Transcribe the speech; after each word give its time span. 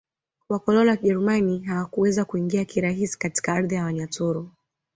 Wakoloni 0.49 0.89
wa 0.89 0.95
Kijerumani 0.97 1.59
hawakuweza 1.59 2.25
kuingia 2.25 2.65
kirahisi 2.65 3.19
katika 3.19 3.53
ardhi 3.53 3.75
ya 3.75 3.83
Wanyaturu 3.83 4.51